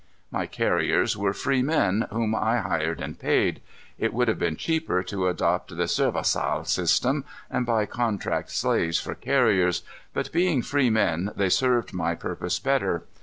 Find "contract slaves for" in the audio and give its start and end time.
7.85-9.13